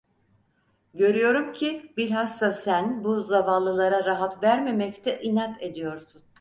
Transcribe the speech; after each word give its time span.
Görüyorum 0.93 1.53
ki 1.53 1.93
bilhassa 1.97 2.53
sen 2.53 3.03
bu 3.03 3.23
zavallılara 3.23 4.05
rahat 4.05 4.43
vermemekte 4.43 5.21
inat 5.21 5.63
ediyorsun. 5.63 6.21